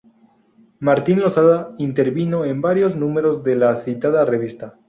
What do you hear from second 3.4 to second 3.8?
de la